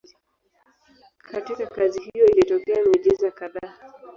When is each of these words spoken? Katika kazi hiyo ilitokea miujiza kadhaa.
Katika 1.21 1.67
kazi 1.67 1.99
hiyo 2.01 2.25
ilitokea 2.27 2.75
miujiza 2.85 3.31
kadhaa. 3.31 3.73